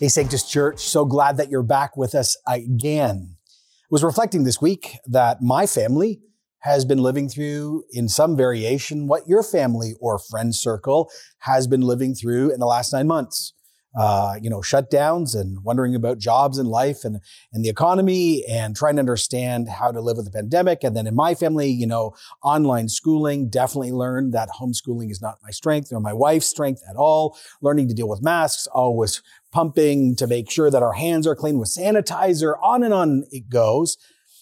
[0.00, 3.36] Hey, Sanctus Church, so glad that you're back with us again.
[3.38, 6.22] I was reflecting this week that my family
[6.60, 11.10] has been living through in some variation what your family or friend circle
[11.40, 13.52] has been living through in the last nine months
[13.98, 17.20] uh, you know, shutdowns and wondering about jobs and life and,
[17.52, 20.84] and the economy and trying to understand how to live with the pandemic.
[20.84, 25.38] And then in my family, you know, online schooling, definitely learned that homeschooling is not
[25.42, 27.36] my strength or my wife's strength at all.
[27.60, 29.22] Learning to deal with masks, always
[29.52, 33.48] pumping to make sure that our hands are clean with sanitizer, on and on it
[33.48, 33.96] goes.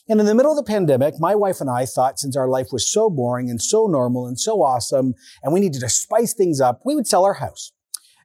[0.09, 2.69] And in the middle of the pandemic, my wife and I thought since our life
[2.73, 6.61] was so boring and so normal and so awesome, and we needed to spice things
[6.61, 7.73] up, we would sell our house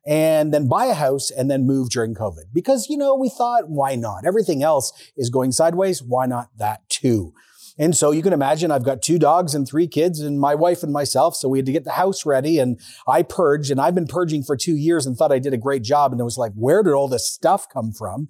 [0.05, 2.53] and then buy a house and then move during COVID.
[2.53, 4.25] Because, you know, we thought, why not?
[4.25, 6.01] Everything else is going sideways.
[6.01, 7.33] Why not that too?
[7.77, 10.83] And so you can imagine I've got two dogs and three kids and my wife
[10.83, 11.35] and myself.
[11.35, 14.43] So we had to get the house ready and I purged and I've been purging
[14.43, 16.11] for two years and thought I did a great job.
[16.11, 18.27] And it was like, where did all this stuff come from?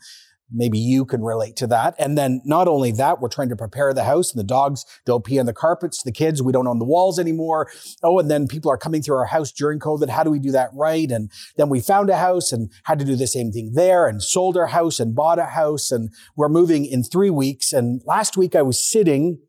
[0.56, 1.96] Maybe you can relate to that.
[1.98, 5.26] And then not only that, we're trying to prepare the house and the dogs don't
[5.26, 6.04] pee on the carpets.
[6.04, 7.72] The kids, we don't own the walls anymore.
[8.04, 10.10] Oh, and then people are coming through our house during COVID.
[10.10, 11.10] How do we do that right?
[11.10, 14.22] And then we found a house and had to do the same thing there and
[14.22, 15.92] sold our house and bought a house.
[15.92, 17.73] And we're moving in three weeks.
[17.73, 19.40] And last week I was sitting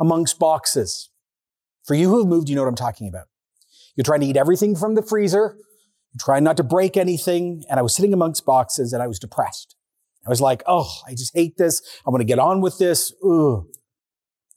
[0.00, 1.10] amongst boxes.
[1.84, 3.26] For you who have moved, you know what I'm talking about.
[3.94, 5.56] You're trying to eat everything from the freezer.
[6.18, 7.62] Trying not to break anything.
[7.70, 9.76] And I was sitting amongst boxes and I was depressed.
[10.26, 11.80] I was like, oh, I just hate this.
[12.06, 13.12] I want to get on with this.
[13.24, 13.66] Ugh.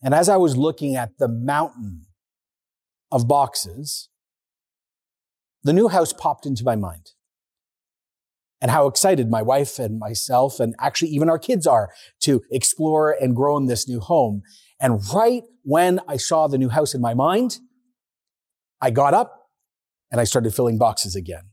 [0.01, 2.05] And as I was looking at the mountain
[3.11, 4.09] of boxes,
[5.63, 7.11] the new house popped into my mind.
[8.61, 11.89] And how excited my wife and myself, and actually even our kids are
[12.21, 14.41] to explore and grow in this new home.
[14.79, 17.59] And right when I saw the new house in my mind,
[18.81, 19.49] I got up
[20.11, 21.49] and I started filling boxes again.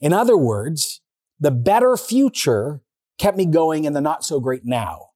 [0.00, 1.00] In other words,
[1.38, 2.80] the better future
[3.20, 5.10] kept me going in the not so great now.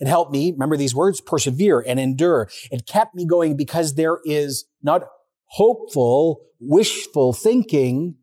[0.00, 2.48] It helped me, remember these words, persevere and endure.
[2.70, 5.04] It kept me going because there is not
[5.44, 8.16] hopeful, wishful thinking.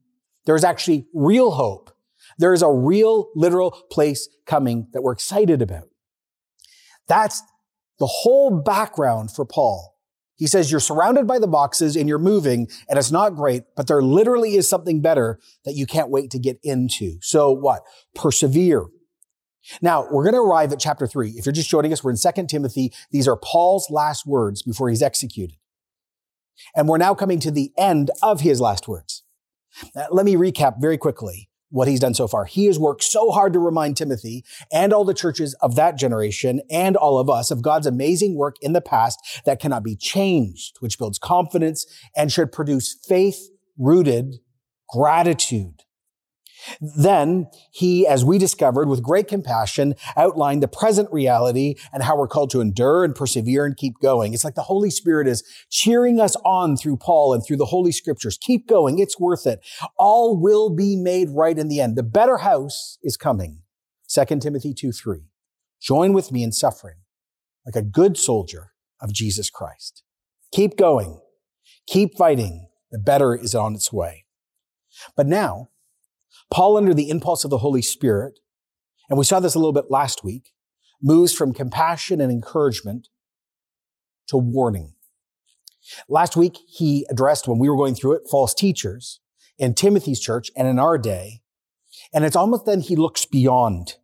[0.46, 1.92] There's actually real hope.
[2.38, 5.88] There is a real, literal place coming that we're excited about.
[7.08, 7.42] That's
[8.00, 9.94] the whole background for Paul.
[10.36, 13.88] He says you're surrounded by the boxes and you're moving and it's not great, but
[13.88, 17.18] there literally is something better that you can't wait to get into.
[17.22, 17.82] So what?
[18.14, 18.86] Persevere.
[19.82, 21.32] Now, we're going to arrive at chapter three.
[21.32, 22.94] If you're just joining us, we're in 2 Timothy.
[23.12, 25.58] These are Paul's last words before he's executed.
[26.76, 29.24] And we're now coming to the end of his last words.
[29.96, 32.46] Now, let me recap very quickly what he's done so far.
[32.46, 36.62] He has worked so hard to remind Timothy and all the churches of that generation
[36.70, 40.78] and all of us of God's amazing work in the past that cannot be changed,
[40.80, 41.86] which builds confidence
[42.16, 44.38] and should produce faith rooted
[44.90, 45.84] gratitude.
[46.80, 52.28] Then he, as we discovered with great compassion, outlined the present reality and how we're
[52.28, 54.34] called to endure and persevere and keep going.
[54.34, 57.92] It's like the Holy Spirit is cheering us on through Paul and through the Holy
[57.92, 58.38] Scriptures.
[58.40, 59.00] Keep going.
[59.00, 59.60] It's worth it.
[59.98, 61.96] All will be made right in the end.
[61.96, 63.62] The better house is coming.
[64.10, 65.20] 2 Timothy 2, 3.
[65.82, 66.96] Join with me in suffering
[67.66, 70.04] like a good soldier of Jesus Christ.
[70.54, 71.20] Keep going.
[71.88, 72.70] Keep fighting.
[72.92, 74.26] The better is on its way.
[75.16, 75.70] But now,
[76.50, 78.40] Paul, under the impulse of the Holy Spirit,
[79.10, 80.54] and we saw this a little bit last week,
[81.02, 83.10] moves from compassion and encouragement
[84.28, 84.94] to warning.
[86.10, 89.20] Last week, he addressed, when we were going through it, false teachers
[89.58, 91.42] in Timothy's church and in our day.
[92.14, 93.96] And it's almost then he looks beyond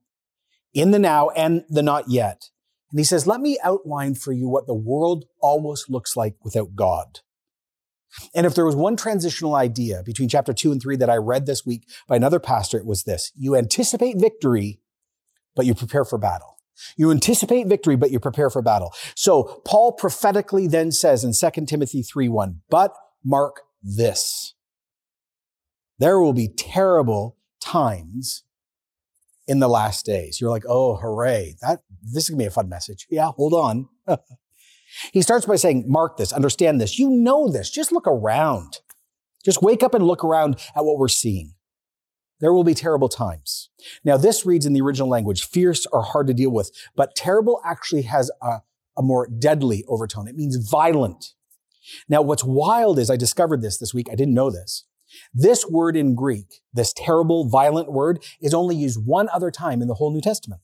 [0.73, 2.49] in the now and the not yet.
[2.91, 6.75] And he says, let me outline for you what the world almost looks like without
[6.75, 7.19] God.
[8.35, 11.46] And if there was one transitional idea between chapter two and three that I read
[11.46, 13.31] this week by another pastor, it was this.
[13.35, 14.79] You anticipate victory,
[15.56, 16.57] but you prepare for battle.
[16.97, 18.94] You anticipate victory, but you prepare for battle.
[19.16, 22.94] So Paul prophetically then says in 2 Timothy 3 1, but
[23.24, 24.56] mark this.
[26.00, 28.44] There will be terrible times
[29.48, 30.42] in the last days.
[30.42, 31.56] You're like, oh, hooray.
[31.62, 33.07] That, this is gonna be a fun message.
[33.09, 33.89] Yeah, hold on.
[35.12, 37.00] He starts by saying, mark this, understand this.
[37.00, 37.69] You know this.
[37.69, 38.80] Just look around.
[39.44, 41.54] Just wake up and look around at what we're seeing.
[42.40, 43.69] There will be terrible times.
[44.04, 47.62] Now, this reads in the original language, fierce or hard to deal with, but terrible
[47.66, 48.60] actually has a,
[48.98, 50.28] a more deadly overtone.
[50.28, 51.34] It means violent.
[52.10, 54.07] Now, what's wild is I discovered this this week.
[54.12, 54.86] I didn't know this.
[55.34, 59.88] This word in Greek, this terrible, violent word, is only used one other time in
[59.88, 60.62] the whole New Testament.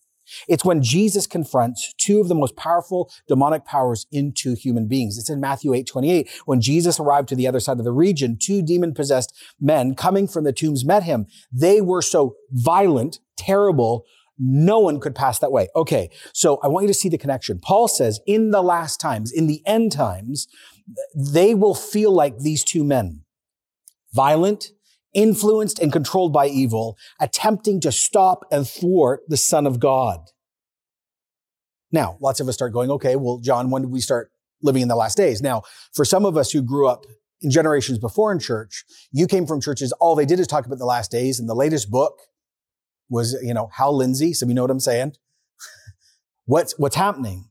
[0.48, 5.18] It's when Jesus confronts two of the most powerful demonic powers into human beings.
[5.18, 6.30] It's in Matthew 8, 28.
[6.46, 10.28] When Jesus arrived to the other side of the region, two demon possessed men coming
[10.28, 11.28] from the tombs met him.
[11.52, 14.06] They were so violent, terrible,
[14.40, 15.68] no one could pass that way.
[15.76, 16.10] Okay.
[16.34, 17.60] So I want you to see the connection.
[17.60, 20.48] Paul says in the last times, in the end times,
[21.14, 23.24] they will feel like these two men.
[24.14, 24.72] Violent,
[25.14, 30.20] influenced and controlled by evil, attempting to stop and thwart the Son of God.
[31.92, 34.88] Now, lots of us start going, okay, well, John, when did we start living in
[34.88, 35.42] the last days?
[35.42, 35.64] Now,
[35.94, 37.06] for some of us who grew up
[37.42, 40.78] in generations before in church, you came from churches, all they did is talk about
[40.78, 42.20] the last days, and the latest book
[43.10, 44.34] was, you know, Hal Lindsey.
[44.34, 45.14] Some of you know what I'm saying?
[46.46, 47.50] what's, what's happening?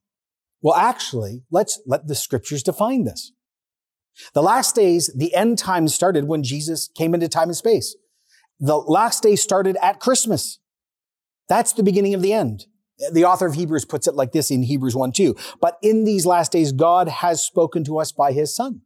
[0.61, 3.33] Well, actually, let's let the scriptures define this.
[4.35, 7.97] The last days, the end times started when Jesus came into time and space.
[8.61, 10.59] The last day started at Christmas.
[11.49, 12.67] That's the beginning of the end.
[13.13, 15.37] The author of Hebrews puts it like this in Hebrews 1 2.
[15.61, 18.83] But in these last days, God has spoken to us by his son.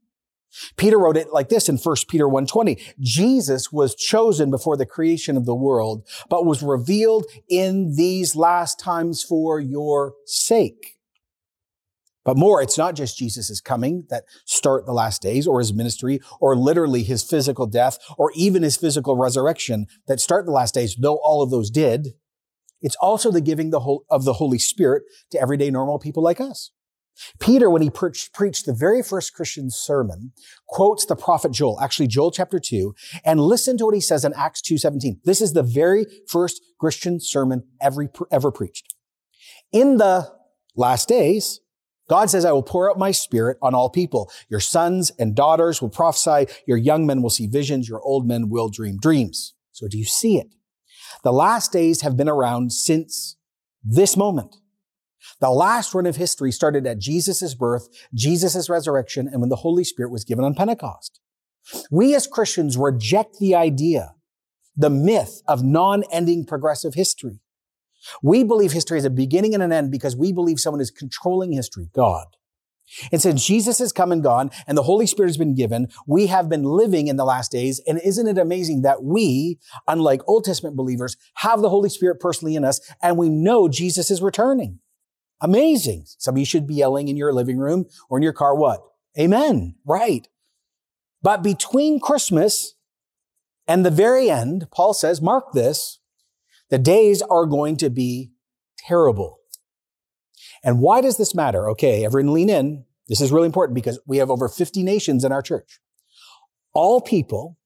[0.76, 2.79] Peter wrote it like this in 1 Peter 1:20.
[3.00, 8.79] Jesus was chosen before the creation of the world, but was revealed in these last
[8.79, 10.99] times for your sake.
[12.24, 16.20] But more, it's not just Jesus' coming that start the last days or his ministry
[16.40, 20.96] or literally his physical death or even his physical resurrection that start the last days,
[20.96, 22.14] though all of those did.
[22.80, 26.40] It's also the giving the whole, of the Holy Spirit to everyday normal people like
[26.40, 26.70] us.
[27.38, 30.32] Peter, when he pre- preached the very first Christian sermon,
[30.66, 34.32] quotes the prophet Joel, actually Joel chapter 2, and listen to what he says in
[34.34, 35.19] Acts 2.17.
[35.24, 38.94] This is the very first Christian sermon ever, ever preached.
[39.72, 40.32] In the
[40.74, 41.60] last days,
[42.08, 44.31] God says, I will pour out my spirit on all people.
[44.49, 46.52] Your sons and daughters will prophesy.
[46.66, 47.88] Your young men will see visions.
[47.88, 49.54] Your old men will dream dreams.
[49.70, 50.49] So do you see it?
[51.22, 53.37] The last days have been around since
[53.84, 54.56] this moment.
[55.40, 59.84] The last run of history started at Jesus' birth, Jesus' resurrection, and when the Holy
[59.84, 61.20] Spirit was given on Pentecost.
[61.90, 64.14] We as Christians reject the idea,
[64.76, 67.42] the myth of non-ending progressive history.
[68.22, 71.52] We believe history has a beginning and an end because we believe someone is controlling
[71.52, 72.26] history, God.
[73.10, 76.26] And since Jesus has come and gone and the Holy Spirit has been given, we
[76.26, 77.81] have been living in the last days.
[77.87, 79.58] And isn't it amazing that we,
[79.88, 84.10] unlike Old Testament believers, have the Holy Spirit personally in us and we know Jesus
[84.10, 84.81] is returning?
[85.40, 86.05] Amazing.
[86.19, 88.81] Some of you should be yelling in your living room or in your car, what?
[89.19, 89.75] Amen.
[89.84, 90.28] Right.
[91.22, 92.75] But between Christmas
[93.66, 95.98] and the very end, Paul says, mark this,
[96.72, 98.30] the days are going to be
[98.78, 99.40] terrible.
[100.64, 101.69] And why does this matter?
[101.69, 102.86] Okay, everyone lean in.
[103.08, 105.80] This is really important because we have over 50 nations in our church.
[106.72, 107.58] All people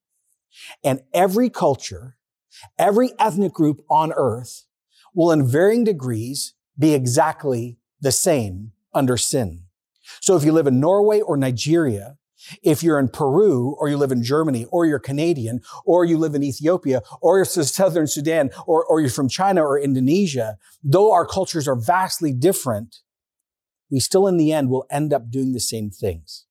[0.82, 2.16] and every culture,
[2.80, 4.64] every ethnic group on earth
[5.14, 9.66] will in varying degrees be exactly the same under sin.
[10.20, 12.18] So if you live in Norway or Nigeria,
[12.62, 16.34] if you're in Peru or you live in Germany or you're Canadian or you live
[16.34, 21.26] in Ethiopia or you're Southern Sudan or, or you're from China or Indonesia, though our
[21.26, 22.96] cultures are vastly different,
[23.90, 26.46] we still in the end will end up doing the same things.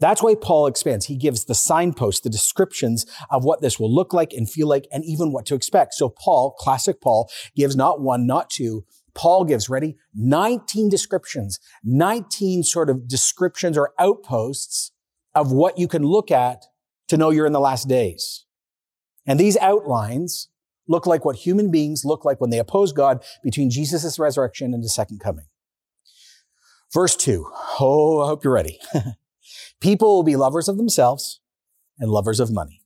[0.00, 1.06] That's why Paul expands.
[1.06, 4.86] He gives the signposts, the descriptions of what this will look like and feel like
[4.90, 5.94] and even what to expect.
[5.94, 8.84] So Paul, classic Paul, gives not one, not two,
[9.14, 9.96] Paul gives, ready?
[10.14, 14.92] 19 descriptions, 19 sort of descriptions or outposts
[15.36, 16.64] of what you can look at
[17.08, 18.46] to know you're in the last days.
[19.26, 20.48] And these outlines
[20.88, 24.82] look like what human beings look like when they oppose God between Jesus' resurrection and
[24.82, 25.46] his second coming.
[26.92, 27.46] Verse two.
[27.78, 28.80] Oh, I hope you're ready.
[29.80, 31.40] People will be lovers of themselves
[31.98, 32.82] and lovers of money,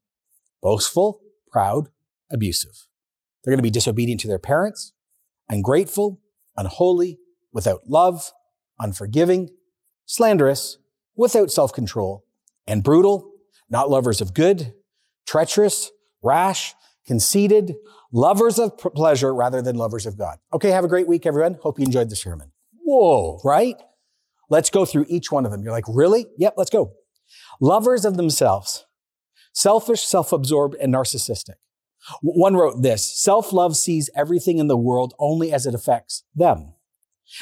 [0.62, 1.88] boastful, proud,
[2.32, 2.86] abusive.
[3.42, 4.92] They're going to be disobedient to their parents,
[5.48, 6.20] ungrateful,
[6.56, 7.18] unholy,
[7.52, 8.32] without love,
[8.78, 9.50] unforgiving,
[10.06, 10.78] slanderous,
[11.16, 12.24] without self-control,
[12.66, 13.32] and brutal,
[13.68, 14.74] not lovers of good,
[15.26, 15.90] treacherous,
[16.22, 16.74] rash,
[17.06, 17.74] conceited,
[18.12, 20.38] lovers of pleasure rather than lovers of God.
[20.52, 21.58] Okay, have a great week, everyone.
[21.62, 22.52] Hope you enjoyed the sermon.
[22.84, 23.76] Whoa, right?
[24.48, 25.62] Let's go through each one of them.
[25.62, 26.26] You're like, really?
[26.38, 26.92] Yep, let's go.
[27.60, 28.86] Lovers of themselves,
[29.52, 31.54] selfish, self-absorbed, and narcissistic.
[32.22, 36.72] One wrote this, self-love sees everything in the world only as it affects them.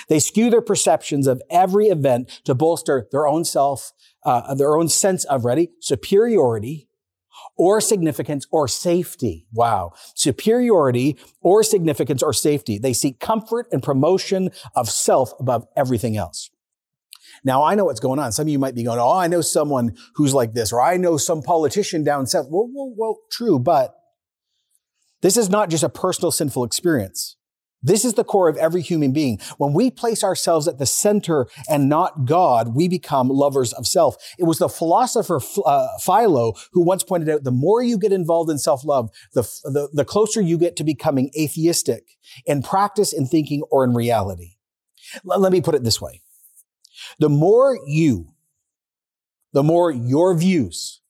[0.09, 3.93] They skew their perceptions of every event to bolster their own self,
[4.25, 6.89] uh, their own sense of ready, superiority
[7.57, 9.47] or significance or safety.
[9.53, 9.93] Wow.
[10.15, 12.79] Superiority or significance or safety.
[12.79, 16.51] They seek comfort and promotion of self above everything else.
[17.45, 18.33] Now I know what's going on.
[18.33, 20.97] Some of you might be going, Oh, I know someone who's like this, or I
[20.97, 22.47] know some politician down south.
[22.51, 23.95] Well, well, well, true, but
[25.21, 27.37] this is not just a personal sinful experience.
[27.83, 29.39] This is the core of every human being.
[29.57, 34.17] When we place ourselves at the center and not God, we become lovers of self.
[34.39, 38.51] It was the philosopher uh, Philo who once pointed out the more you get involved
[38.51, 43.63] in self-love, the, the, the closer you get to becoming atheistic in practice, in thinking,
[43.71, 44.57] or in reality.
[45.31, 46.21] L- let me put it this way.
[47.21, 48.35] The more you,
[49.53, 51.01] the more your views,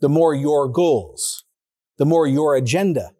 [0.00, 1.44] the more your goals,
[1.96, 3.12] the more your agenda,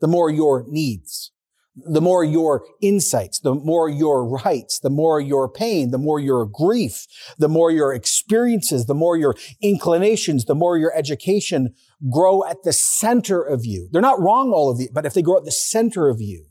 [0.00, 1.30] the more your needs,
[1.76, 6.44] the more your insights, the more your rights, the more your pain, the more your
[6.44, 7.06] grief,
[7.38, 11.74] the more your experiences, the more your inclinations, the more your education
[12.10, 13.88] grow at the center of you.
[13.92, 16.46] They're not wrong, all of you, but if they grow at the center of you,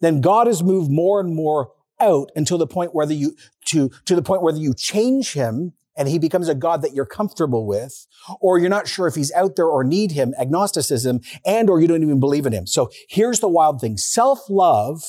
[0.00, 4.14] then God has moved more and more out until the point whether you, to, to
[4.14, 8.06] the point whether you change him and he becomes a God that you're comfortable with,
[8.40, 11.86] or you're not sure if he's out there or need him, agnosticism, and or you
[11.86, 12.66] don't even believe in him.
[12.66, 13.96] So here's the wild thing.
[13.96, 15.02] Self-love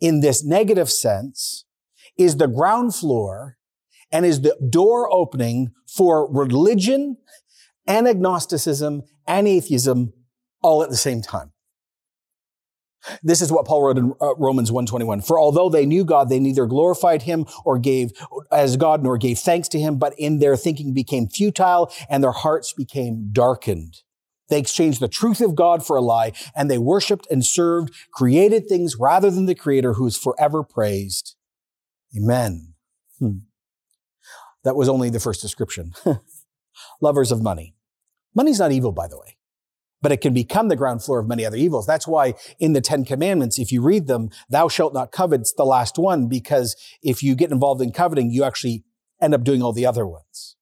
[0.00, 1.64] in this negative sense
[2.16, 3.56] is the ground floor
[4.12, 7.16] and is the door opening for religion
[7.86, 10.12] and agnosticism and atheism
[10.62, 11.50] all at the same time.
[13.22, 15.22] This is what Paul wrote in uh, Romans 121.
[15.22, 18.12] For although they knew God, they neither glorified him or gave
[18.50, 22.32] as God nor gave thanks to him, but in their thinking became futile and their
[22.32, 24.02] hearts became darkened.
[24.48, 28.68] They exchanged the truth of God for a lie and they worshiped and served created
[28.68, 31.34] things rather than the creator who is forever praised.
[32.16, 32.74] Amen.
[33.18, 33.38] Hmm.
[34.64, 35.92] That was only the first description.
[37.00, 37.74] Lovers of money.
[38.34, 39.33] Money's not evil, by the way
[40.04, 41.86] but it can become the ground floor of many other evils.
[41.86, 45.54] That's why in the Ten Commandments, if you read them, thou shalt not covet, it's
[45.54, 48.84] the last one, because if you get involved in coveting, you actually
[49.22, 50.56] end up doing all the other ones.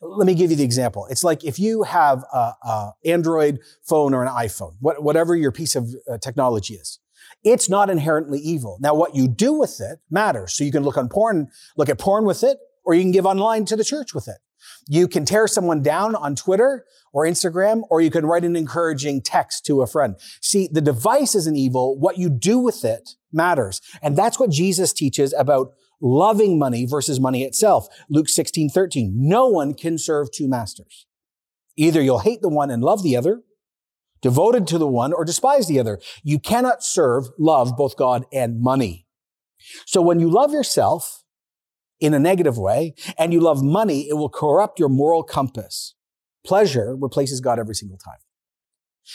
[0.00, 1.08] Let me give you the example.
[1.10, 5.74] It's like if you have a, a Android phone or an iPhone, whatever your piece
[5.74, 7.00] of uh, technology is,
[7.42, 8.78] it's not inherently evil.
[8.80, 10.54] Now, what you do with it matters.
[10.54, 13.26] So you can look on porn, look at porn with it, or you can give
[13.26, 14.36] online to the church with it.
[14.88, 19.22] You can tear someone down on Twitter or Instagram, or you can write an encouraging
[19.22, 20.16] text to a friend.
[20.40, 21.98] See, the device isn't evil.
[21.98, 23.80] What you do with it matters.
[24.02, 27.86] And that's what Jesus teaches about loving money versus money itself.
[28.08, 29.12] Luke 16, 13.
[29.14, 31.06] No one can serve two masters.
[31.76, 33.42] Either you'll hate the one and love the other,
[34.20, 36.00] devoted to the one, or despise the other.
[36.22, 39.06] You cannot serve, love both God and money.
[39.86, 41.21] So when you love yourself,
[42.02, 45.94] in a negative way and you love money, it will corrupt your moral compass.
[46.44, 48.18] Pleasure replaces God every single time.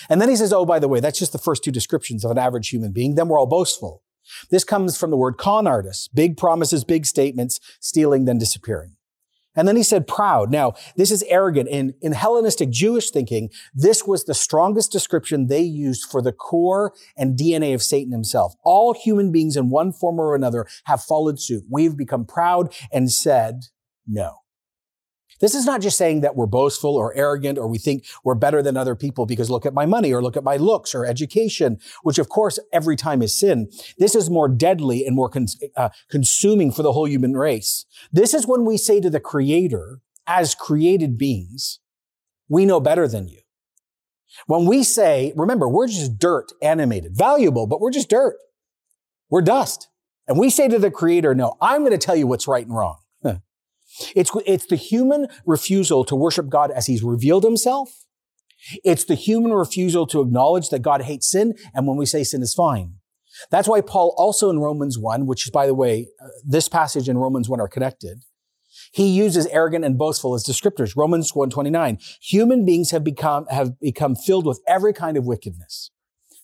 [0.10, 2.32] And then he says, oh, by the way, that's just the first two descriptions of
[2.32, 3.16] an average human being.
[3.16, 4.04] Then we're all boastful.
[4.50, 6.14] This comes from the word con artist.
[6.14, 8.97] Big promises, big statements, stealing, then disappearing.
[9.58, 10.52] And then he said proud.
[10.52, 11.68] Now, this is arrogant.
[11.68, 16.94] In, in Hellenistic Jewish thinking, this was the strongest description they used for the core
[17.18, 18.54] and DNA of Satan himself.
[18.64, 21.66] All human beings in one form or another have followed suit.
[21.70, 23.66] We've become proud and said
[24.08, 24.38] no.
[25.40, 28.62] This is not just saying that we're boastful or arrogant or we think we're better
[28.62, 31.80] than other people because look at my money or look at my looks or education,
[32.04, 33.70] which of course every time is sin.
[33.98, 37.86] This is more deadly and more cons- uh, consuming for the whole human race.
[38.12, 41.80] This is when we say to the creator, as created beings,
[42.50, 43.40] we know better than you.
[44.46, 48.36] When we say, remember, we're just dirt animated, valuable, but we're just dirt.
[49.30, 49.90] We're dust.
[50.28, 52.76] And we say to the creator, no, I'm going to tell you what's right and
[52.76, 52.98] wrong.
[54.16, 58.06] It's, it's the human refusal to worship God as he's revealed himself.
[58.84, 61.54] It's the human refusal to acknowledge that God hates sin.
[61.74, 62.96] And when we say sin is fine.
[63.52, 67.08] That's why Paul also in Romans 1, which is, by the way, uh, this passage
[67.08, 68.24] and Romans 1 are connected.
[68.92, 70.96] He uses arrogant and boastful as descriptors.
[70.96, 72.00] Romans 129.
[72.22, 75.92] Human beings have become, have become filled with every kind of wickedness.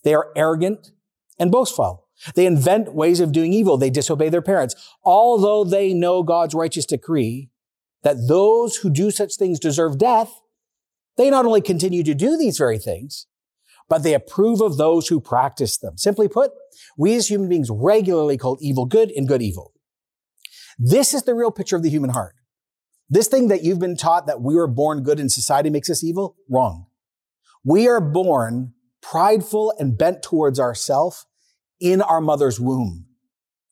[0.04, 0.92] They are arrogant
[1.40, 2.03] and boastful.
[2.36, 3.78] They invent ways of doing evil.
[3.78, 4.76] They disobey their parents.
[5.04, 7.50] Although they know God's righteous decree
[8.04, 10.42] that those who do such things deserve death,
[11.18, 13.28] they not only continue to do these very things,
[13.90, 15.98] but they approve of those who practice them.
[15.98, 16.52] Simply put,
[16.98, 19.74] we as human beings regularly call evil good and good evil.
[20.80, 22.36] This is the real picture of the human heart.
[23.10, 26.04] This thing that you've been taught that we were born good and society makes us
[26.04, 26.88] evil, wrong.
[27.64, 31.26] We are born prideful and bent towards ourself
[31.84, 33.06] in our mother's womb.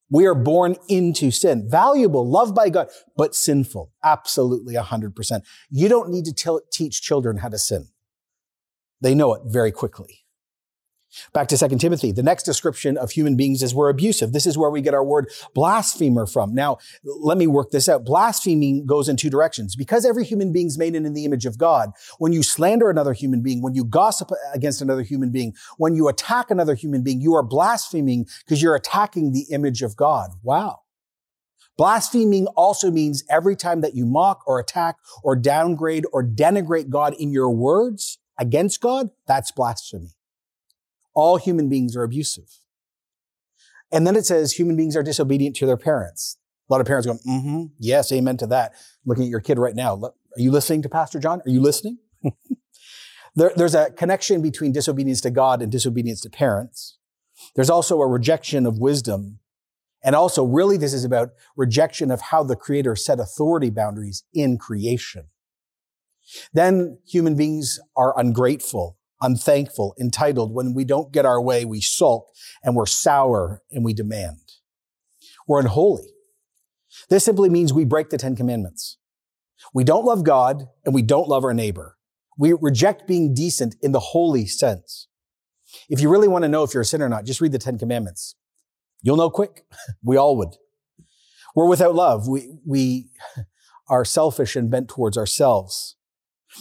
[0.09, 3.93] We are born into sin, valuable, loved by God, but sinful.
[4.03, 5.41] Absolutely 100%.
[5.69, 7.87] You don't need to t- teach children how to sin.
[8.99, 10.20] They know it very quickly.
[11.33, 12.11] Back to 2 Timothy.
[12.11, 14.31] The next description of human beings is we're abusive.
[14.31, 16.53] This is where we get our word blasphemer from.
[16.53, 18.05] Now, let me work this out.
[18.05, 19.75] Blaspheming goes in two directions.
[19.75, 23.13] Because every human being is made in the image of God, when you slander another
[23.13, 27.21] human being, when you gossip against another human being, when you attack another human being,
[27.21, 30.31] you are blaspheming because you're attacking the image of God.
[30.43, 30.81] Wow.
[31.77, 37.15] Blaspheming also means every time that you mock or attack or downgrade or denigrate God
[37.15, 40.09] in your words against God, that's blasphemy.
[41.13, 42.61] All human beings are abusive.
[43.91, 46.37] And then it says human beings are disobedient to their parents.
[46.69, 48.73] A lot of parents go, mm-hmm, yes, amen to that.
[49.05, 50.01] Looking at your kid right now.
[50.01, 51.41] Are you listening to Pastor John?
[51.45, 51.97] Are you listening?
[53.35, 56.97] there, there's a connection between disobedience to God and disobedience to parents.
[57.55, 59.39] There's also a rejection of wisdom.
[60.03, 64.57] And also, really, this is about rejection of how the creator set authority boundaries in
[64.57, 65.25] creation.
[66.53, 70.53] Then human beings are ungrateful unthankful, entitled.
[70.53, 72.27] When we don't get our way, we sulk
[72.63, 74.39] and we're sour and we demand.
[75.47, 76.13] We're unholy.
[77.09, 78.97] This simply means we break the Ten Commandments.
[79.73, 81.97] We don't love God and we don't love our neighbor.
[82.37, 85.07] We reject being decent in the holy sense.
[85.89, 87.59] If you really want to know if you're a sinner or not, just read the
[87.59, 88.35] Ten Commandments.
[89.01, 89.65] You'll know quick.
[90.03, 90.55] We all would.
[91.55, 92.27] We're without love.
[92.27, 93.09] We, we
[93.89, 95.95] are selfish and bent towards ourselves.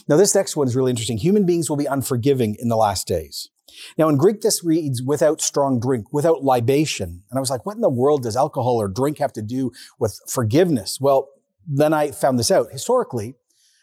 [0.08, 1.18] Now, this next one is really interesting.
[1.18, 3.48] Human beings will be unforgiving in the last days.
[3.96, 7.22] Now, in Greek, this reads without strong drink, without libation.
[7.30, 9.72] And I was like, what in the world does alcohol or drink have to do
[9.98, 10.98] with forgiveness?
[11.00, 11.28] Well,
[11.66, 12.72] then I found this out.
[12.72, 13.34] Historically,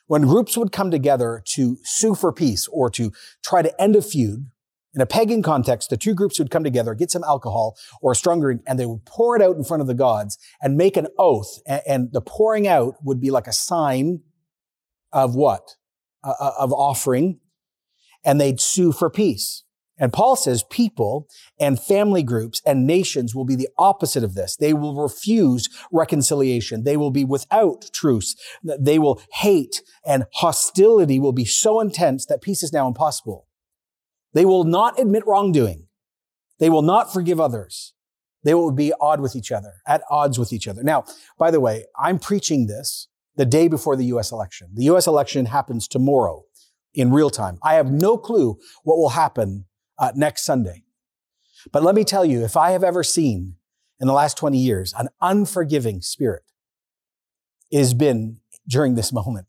[0.08, 3.12] when groups would come together to sue for peace or to
[3.44, 4.48] try to end a feud,
[4.94, 8.16] in a pagan context, the two groups would come together, get some alcohol or a
[8.16, 10.98] strong drink, and they would pour it out in front of the gods and make
[10.98, 11.60] an oath.
[11.68, 14.22] And the pouring out would be like a sign
[15.14, 15.76] of what?
[16.28, 17.40] Uh, uh, of offering
[18.26, 19.64] and they'd sue for peace.
[19.98, 21.26] And Paul says people
[21.58, 24.58] and family groups and nations will be the opposite of this.
[24.58, 26.84] They will refuse reconciliation.
[26.84, 28.36] They will be without truce.
[28.62, 33.48] They will hate and hostility will be so intense that peace is now impossible.
[34.34, 35.88] They will not admit wrongdoing.
[36.60, 37.94] They will not forgive others.
[38.44, 40.84] They will be odd with each other, at odds with each other.
[40.84, 41.06] Now,
[41.38, 43.08] by the way, I'm preaching this
[43.38, 44.70] the day before the US election.
[44.74, 46.44] The US election happens tomorrow
[46.94, 47.60] in real time.
[47.64, 49.66] I have no clue what will happen
[49.98, 50.84] uh, next Sunday.
[51.72, 53.56] But let me tell you, if I have ever seen
[54.00, 56.44] in the last 20 years an unforgiving spirit,
[57.72, 59.48] it has been during this moment.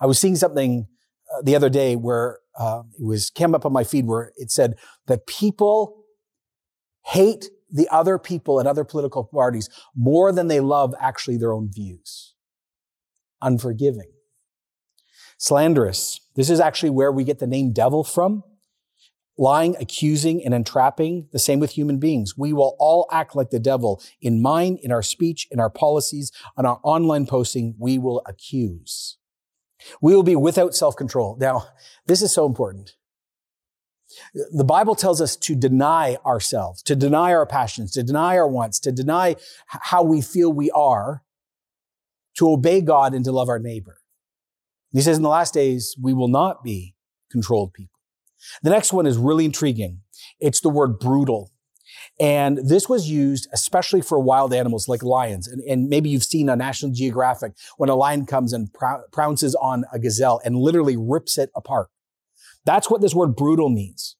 [0.00, 0.86] I was seeing something
[1.34, 4.50] uh, the other day where uh, it was came up on my feed where it
[4.50, 4.74] said
[5.06, 6.04] that people
[7.04, 11.70] hate the other people and other political parties more than they love actually their own
[11.70, 12.34] views
[13.42, 14.10] unforgiving.
[15.38, 16.20] Slanderous.
[16.34, 18.42] This is actually where we get the name devil from.
[19.40, 21.28] Lying, accusing, and entrapping.
[21.30, 22.36] The same with human beings.
[22.36, 26.32] We will all act like the devil in mind, in our speech, in our policies,
[26.56, 27.76] on our online posting.
[27.78, 29.16] We will accuse.
[30.00, 31.36] We will be without self-control.
[31.40, 31.68] Now,
[32.06, 32.96] this is so important.
[34.50, 38.80] The Bible tells us to deny ourselves, to deny our passions, to deny our wants,
[38.80, 41.22] to deny how we feel we are
[42.38, 43.98] to obey God and to love our neighbor.
[44.92, 46.94] he says in the last days, we will not be
[47.30, 47.98] controlled people.
[48.62, 50.00] The next one is really intriguing.
[50.40, 51.52] It's the word brutal.
[52.20, 55.48] And this was used especially for wild animals like lions.
[55.48, 58.68] And, and maybe you've seen on National Geographic when a lion comes and
[59.12, 61.88] pounces on a gazelle and literally rips it apart.
[62.64, 64.16] That's what this word brutal means.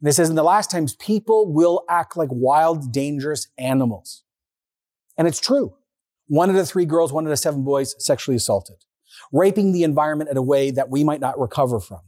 [0.00, 4.22] And it says in the last times, people will act like wild, dangerous animals.
[5.16, 5.77] And it's true.
[6.28, 8.76] One out of three girls, one out of seven boys sexually assaulted.
[9.32, 12.00] Raping the environment in a way that we might not recover from.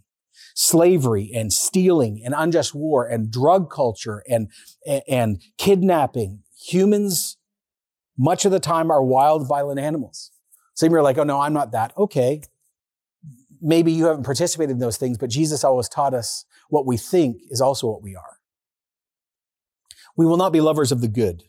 [0.55, 4.51] Slavery and stealing and unjust war and drug culture and,
[5.09, 6.43] and kidnapping.
[6.69, 7.39] Humans,
[8.19, 10.31] much of the time, are wild, violent animals.
[10.75, 11.93] Some of you are like, oh no, I'm not that.
[11.97, 12.43] Okay.
[13.61, 17.39] Maybe you haven't participated in those things, but Jesus always taught us what we think
[17.51, 18.39] is also what we are.
[20.17, 21.45] We will not be lovers of the good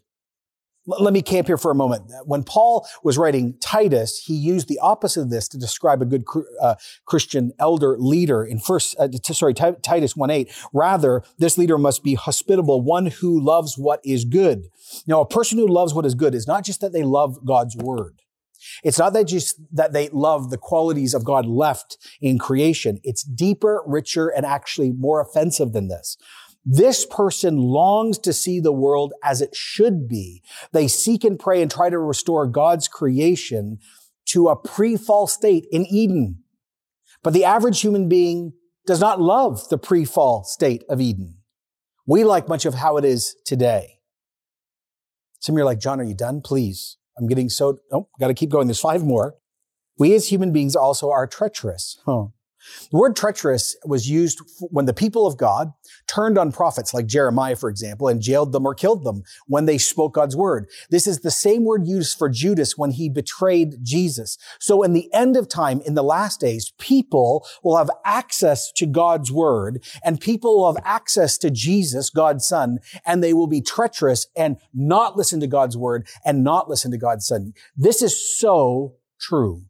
[0.87, 2.11] let me camp here for a moment.
[2.25, 6.23] When Paul was writing Titus, he used the opposite of this to describe a good
[6.59, 10.51] uh, Christian elder leader in first, uh, sorry, Titus 1.8.
[10.73, 14.67] Rather, this leader must be hospitable, one who loves what is good.
[15.05, 17.75] Now, a person who loves what is good is not just that they love God's
[17.77, 18.21] word.
[18.83, 22.99] It's not that just that they love the qualities of God left in creation.
[23.03, 26.17] It's deeper, richer, and actually more offensive than this.
[26.63, 30.43] This person longs to see the world as it should be.
[30.71, 33.79] They seek and pray and try to restore God's creation
[34.27, 36.43] to a pre-fall state in Eden.
[37.23, 38.53] But the average human being
[38.85, 41.37] does not love the pre-fall state of Eden.
[42.05, 43.99] We like much of how it is today.
[45.39, 46.41] Some of you are like, John, are you done?
[46.41, 46.97] Please.
[47.17, 48.67] I'm getting so, oh, got to keep going.
[48.67, 49.35] There's five more.
[49.97, 51.99] We as human beings also are treacherous.
[52.05, 52.27] Huh.
[52.91, 55.71] The word treacherous was used when the people of God
[56.07, 59.77] turned on prophets like Jeremiah, for example, and jailed them or killed them when they
[59.77, 60.67] spoke God's word.
[60.89, 64.37] This is the same word used for Judas when he betrayed Jesus.
[64.59, 68.85] So in the end of time, in the last days, people will have access to
[68.85, 73.61] God's word and people will have access to Jesus, God's son, and they will be
[73.61, 77.53] treacherous and not listen to God's word and not listen to God's son.
[77.75, 79.63] This is so true.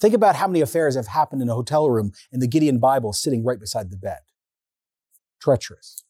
[0.00, 3.12] Think about how many affairs have happened in a hotel room and the Gideon Bible
[3.12, 4.18] sitting right beside the bed.
[5.40, 6.02] Treacherous.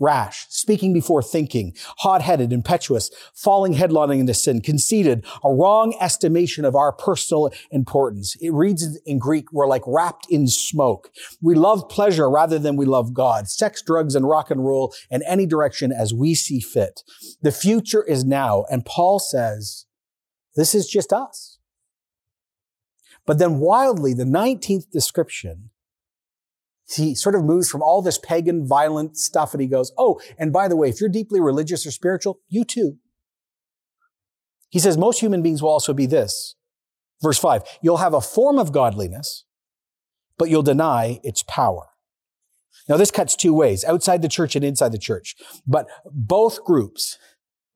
[0.00, 6.74] Rash, speaking before thinking, hot-headed, impetuous, falling headlong into sin, conceited, a wrong estimation of
[6.74, 8.36] our personal importance.
[8.40, 11.10] It reads in Greek, we're like wrapped in smoke.
[11.40, 15.22] We love pleasure rather than we love God, sex, drugs, and rock and roll in
[15.22, 17.04] any direction as we see fit.
[17.42, 19.86] The future is now, and Paul says,
[20.56, 21.53] this is just us.
[23.26, 25.70] But then wildly, the 19th description,
[26.88, 30.52] he sort of moves from all this pagan, violent stuff and he goes, Oh, and
[30.52, 32.98] by the way, if you're deeply religious or spiritual, you too.
[34.68, 36.56] He says most human beings will also be this.
[37.22, 39.44] Verse five, you'll have a form of godliness,
[40.36, 41.88] but you'll deny its power.
[42.88, 45.36] Now this cuts two ways, outside the church and inside the church.
[45.66, 47.18] But both groups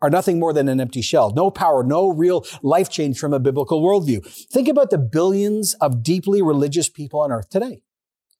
[0.00, 1.32] are nothing more than an empty shell.
[1.34, 4.24] No power, no real life change from a biblical worldview.
[4.50, 7.82] Think about the billions of deeply religious people on earth today.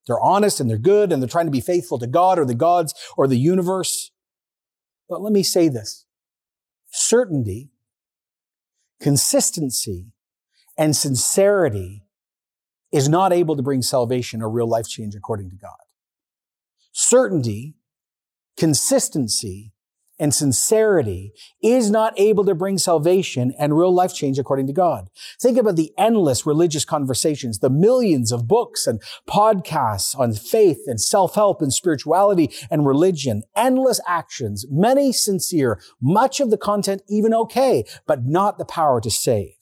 [0.07, 2.55] They're honest and they're good and they're trying to be faithful to God or the
[2.55, 4.11] gods or the universe.
[5.09, 6.07] But let me say this.
[6.91, 7.71] Certainty,
[9.01, 10.13] consistency,
[10.79, 12.05] and sincerity
[12.93, 15.77] is not able to bring salvation or real life change according to God.
[16.93, 17.77] Certainty,
[18.57, 19.73] consistency,
[20.19, 25.09] and sincerity is not able to bring salvation and real life change according to God.
[25.41, 31.01] Think about the endless religious conversations, the millions of books and podcasts on faith and
[31.01, 37.85] self-help and spirituality and religion, endless actions, many sincere, much of the content even okay,
[38.07, 39.58] but not the power to save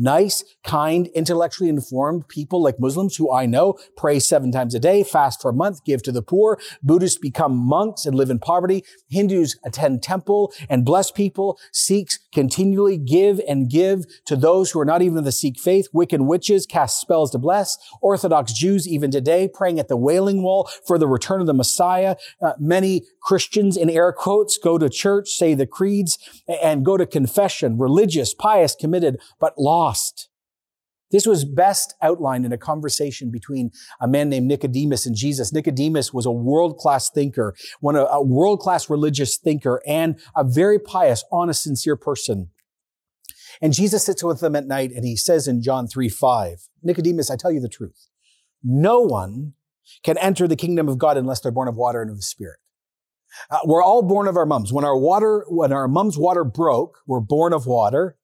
[0.00, 5.02] nice, kind, intellectually informed people like Muslims who I know pray seven times a day,
[5.02, 6.58] fast for a month, give to the poor.
[6.82, 8.84] Buddhists become monks and live in poverty.
[9.08, 11.58] Hindus attend temple and bless people.
[11.72, 15.88] Sikhs continually give and give to those who are not even of the Sikh faith.
[15.94, 17.76] Wiccan witches cast spells to bless.
[18.00, 22.16] Orthodox Jews even today praying at the Wailing Wall for the return of the Messiah.
[22.40, 26.18] Uh, many Christians in air quotes go to church, say the creeds
[26.62, 29.89] and go to confession, religious, pious, committed, but lost.
[31.10, 35.52] This was best outlined in a conversation between a man named Nicodemus and Jesus.
[35.52, 41.62] Nicodemus was a world-class thinker, one a world-class religious thinker, and a very pious, honest,
[41.62, 42.50] sincere person.
[43.60, 47.30] And Jesus sits with them at night and he says in John 3, 5, Nicodemus,
[47.30, 48.08] I tell you the truth.
[48.62, 49.54] No one
[50.04, 52.58] can enter the kingdom of God unless they're born of water and of the Spirit.
[53.50, 54.72] Uh, we're all born of our mums.
[54.72, 58.16] When our water, when our mum's water broke, we're born of water.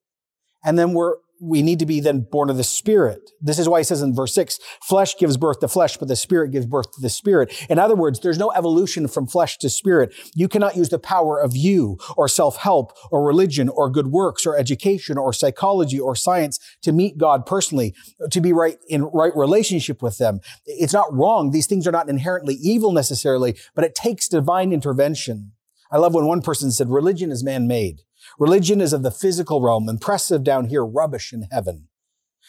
[0.65, 3.31] And then we're we need to be then born of the Spirit.
[3.41, 6.17] This is why he says in verse six, flesh gives birth to flesh, but the
[6.17, 7.53] Spirit gives birth to the Spirit.
[7.69, 10.15] In other words, there's no evolution from flesh to spirit.
[10.35, 14.57] You cannot use the power of you or self-help or religion or good works or
[14.57, 17.95] education or psychology or science to meet God personally,
[18.31, 20.41] to be right in right relationship with them.
[20.65, 21.51] It's not wrong.
[21.51, 25.53] These things are not inherently evil necessarily, but it takes divine intervention.
[25.91, 28.03] I love when one person said religion is man-made.
[28.39, 31.89] Religion is of the physical realm, impressive down here, rubbish in heaven.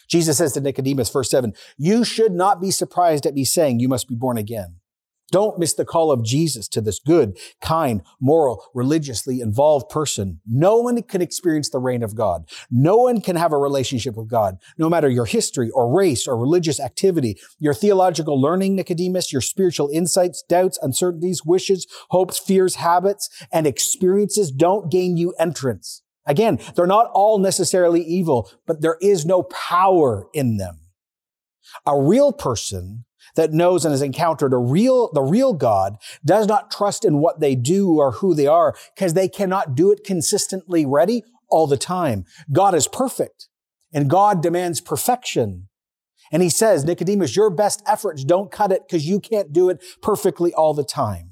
[0.08, 3.88] Jesus says to Nicodemus, verse 7, you should not be surprised at me saying you
[3.88, 4.76] must be born again.
[5.30, 10.40] Don't miss the call of Jesus to this good, kind, moral, religiously involved person.
[10.46, 12.48] No one can experience the reign of God.
[12.70, 16.38] No one can have a relationship with God, no matter your history or race or
[16.38, 23.28] religious activity, your theological learning, Nicodemus, your spiritual insights, doubts, uncertainties, wishes, hopes, fears, habits,
[23.52, 26.02] and experiences don't gain you entrance.
[26.26, 30.80] Again, they're not all necessarily evil, but there is no power in them.
[31.86, 33.04] A real person
[33.38, 37.38] that knows and has encountered a real, the real God does not trust in what
[37.38, 41.76] they do or who they are because they cannot do it consistently ready all the
[41.76, 42.24] time.
[42.52, 43.48] God is perfect
[43.92, 45.68] and God demands perfection.
[46.32, 49.84] And he says, Nicodemus, your best efforts don't cut it because you can't do it
[50.02, 51.30] perfectly all the time.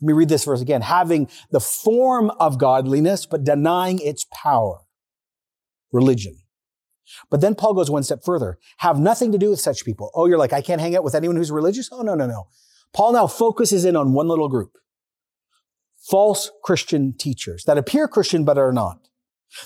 [0.00, 0.80] Let me read this verse again.
[0.80, 4.80] Having the form of godliness, but denying its power.
[5.92, 6.41] Religion.
[7.30, 8.58] But then Paul goes one step further.
[8.78, 10.10] Have nothing to do with such people.
[10.14, 11.88] Oh, you're like, I can't hang out with anyone who's religious?
[11.92, 12.48] Oh, no, no, no.
[12.92, 14.72] Paul now focuses in on one little group.
[16.10, 19.08] False Christian teachers that appear Christian but are not.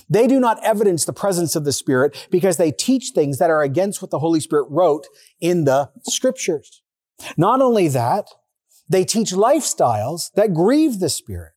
[0.09, 3.63] They do not evidence the presence of the Spirit because they teach things that are
[3.63, 5.07] against what the Holy Spirit wrote
[5.41, 6.83] in the scriptures.
[7.37, 8.27] Not only that,
[8.89, 11.53] they teach lifestyles that grieve the Spirit.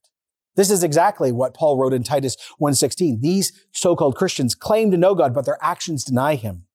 [0.56, 3.20] This is exactly what Paul wrote in Titus 1:16.
[3.20, 6.66] These so-called Christians claim to know God, but their actions deny him.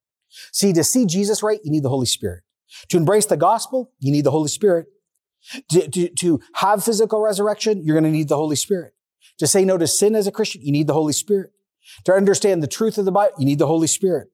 [0.52, 2.44] See, to see Jesus right, you need the Holy Spirit.
[2.90, 4.88] To embrace the gospel, you need the Holy Spirit.
[5.72, 8.94] To, to, to have physical resurrection, you're going to need the Holy Spirit.
[9.38, 11.52] To say no to sin as a Christian, you need the Holy Spirit.
[12.06, 14.30] To understand the truth of the Bible, you need the Holy Spirit.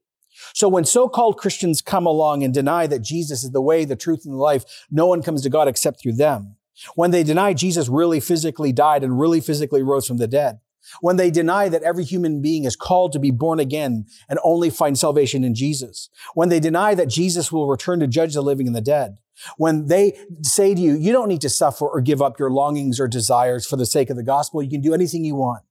[0.53, 4.21] So when so-called Christians come along and deny that Jesus is the way, the truth,
[4.25, 6.55] and the life, no one comes to God except through them.
[6.95, 10.59] When they deny Jesus really physically died and really physically rose from the dead.
[10.99, 14.69] When they deny that every human being is called to be born again and only
[14.69, 16.09] find salvation in Jesus.
[16.33, 19.17] When they deny that Jesus will return to judge the living and the dead.
[19.57, 22.99] When they say to you, you don't need to suffer or give up your longings
[22.99, 24.61] or desires for the sake of the gospel.
[24.61, 25.63] You can do anything you want.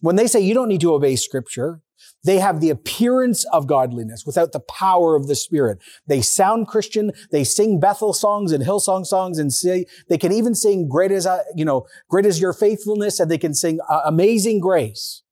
[0.00, 1.80] When they say you don't need to obey scripture,
[2.24, 5.78] they have the appearance of godliness without the power of the Spirit.
[6.06, 7.12] They sound Christian.
[7.32, 11.26] They sing Bethel songs and Hillsong songs and say, they can even sing great as,
[11.56, 15.22] you know, great is your faithfulness and they can sing uh, amazing grace.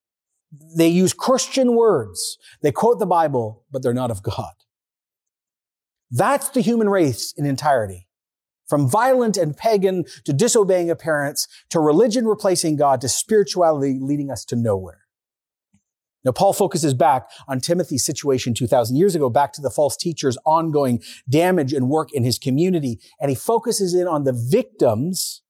[0.77, 2.39] They use Christian words.
[2.61, 4.53] They quote the Bible, but they're not of God.
[6.11, 8.09] That's the human race in entirety.
[8.69, 14.31] From violent and pagan to disobeying a parents to religion replacing God to spirituality leading
[14.31, 15.03] us to nowhere.
[16.25, 20.37] Now, Paul focuses back on Timothy's situation 2,000 years ago, back to the false teacher's
[20.45, 23.01] ongoing damage and work in his community.
[23.21, 25.43] And he focuses in on the victims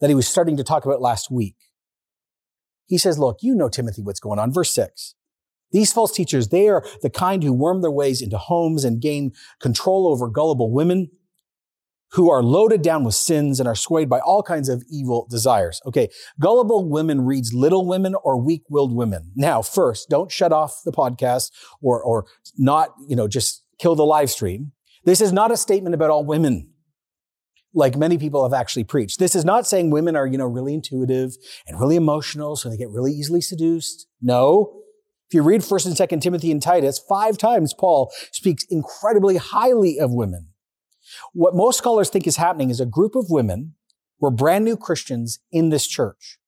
[0.00, 1.56] that he was starting to talk about last week.
[2.86, 4.52] He says, look, you know, Timothy, what's going on.
[4.52, 5.14] Verse six.
[5.72, 9.32] These false teachers, they are the kind who worm their ways into homes and gain
[9.60, 11.10] control over gullible women
[12.14, 15.80] who are loaded down with sins and are swayed by all kinds of evil desires.
[15.84, 16.08] Okay.
[16.40, 19.32] Gullible women reads little women or weak-willed women.
[19.34, 21.50] Now, first, don't shut off the podcast
[21.82, 24.72] or, or not, you know, just kill the live stream.
[25.04, 26.70] This is not a statement about all women
[27.74, 29.18] like many people have actually preached.
[29.18, 31.32] This is not saying women are, you know, really intuitive
[31.66, 34.06] and really emotional, so they get really easily seduced.
[34.22, 34.82] No.
[35.28, 39.98] If you read 1st and 2nd Timothy and Titus, five times Paul speaks incredibly highly
[39.98, 40.50] of women.
[41.34, 43.74] What most scholars think is happening is a group of women
[44.20, 46.38] were brand new Christians in this church.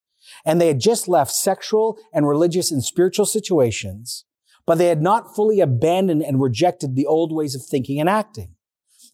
[0.44, 4.25] And they had just left sexual and religious and spiritual situations,
[4.64, 8.55] but they had not fully abandoned and rejected the old ways of thinking and acting.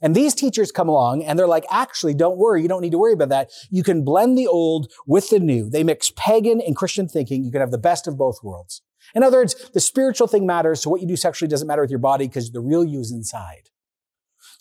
[0.02, 2.60] And these teachers come along and they're like, actually, don't worry.
[2.60, 3.50] You don't need to worry about that.
[3.70, 5.70] You can blend the old with the new.
[5.70, 7.44] They mix pagan and Christian thinking.
[7.44, 8.82] You can have the best of both worlds.
[9.14, 10.82] In other words, the spiritual thing matters.
[10.82, 13.10] So what you do sexually doesn't matter with your body because the real you is
[13.10, 13.70] inside.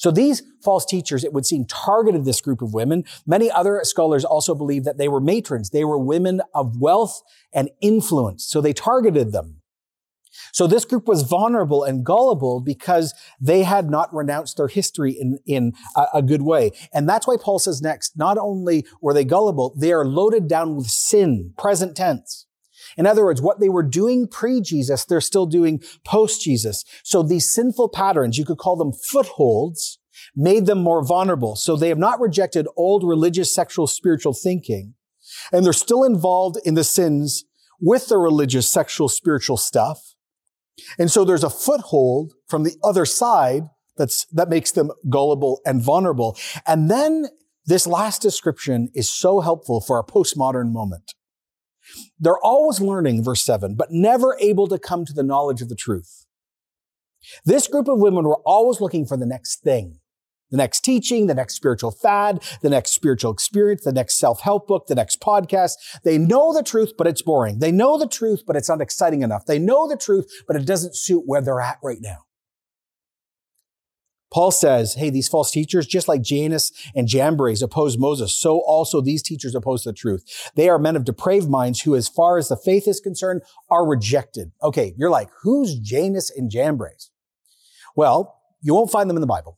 [0.02, 3.04] So these false teachers, it would seem, targeted this group of women.
[3.28, 5.70] Many other scholars also believe that they were matrons.
[5.70, 7.22] They were women of wealth
[7.54, 8.44] and influence.
[8.44, 9.62] So they targeted them.
[10.54, 15.38] So this group was vulnerable and gullible because they had not renounced their history in,
[15.46, 16.72] in a, a, good way.
[16.92, 20.78] And that's why Paul says next, not only were they gullible, they are loaded down
[20.78, 22.48] with sin, present tense.
[22.98, 26.84] In other words, what they were doing pre-Jesus, they're still doing post-Jesus.
[27.04, 30.00] So these sinful patterns, you could call them footholds,
[30.36, 31.56] made them more vulnerable.
[31.56, 34.94] So they have not rejected old religious, sexual, spiritual thinking.
[35.52, 37.46] And they're still involved in the sins
[37.80, 40.14] with the religious, sexual, spiritual stuff.
[40.98, 43.64] And so there's a foothold from the other side
[43.98, 46.38] that's, that makes them gullible and vulnerable.
[46.66, 47.28] And then
[47.66, 51.14] this last description is so helpful for a postmodern moment.
[52.20, 55.76] They're always learning, verse 7, but never able to come to the knowledge of the
[55.76, 56.26] truth.
[57.46, 60.00] This group of women were always looking for the next thing.
[60.50, 64.88] The next teaching, the next spiritual fad, the next spiritual experience, the next self-help book,
[64.88, 65.74] the next podcast.
[66.04, 67.60] They know the truth, but it's boring.
[67.60, 69.46] They know the truth, but it's not exciting enough.
[69.46, 72.26] They know the truth, but it doesn't suit where they're at right now.
[74.32, 79.02] Paul says, hey, these false teachers, just like Jannes and Jambres opposed Moses, so also
[79.02, 80.52] these teachers oppose the truth.
[80.56, 83.86] They are men of depraved minds who, as far as the faith is concerned, are
[83.86, 84.52] rejected.
[84.64, 87.12] Okay, you're like, who's Jannes and Jambres?
[87.96, 89.58] Well, you won't find them in the Bible.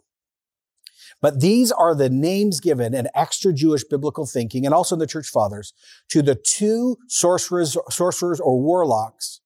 [1.22, 5.08] But these are the names given in extra Jewish biblical thinking and also in the
[5.08, 5.72] church fathers
[6.10, 9.40] to the two sorcerers, sorcerers or warlocks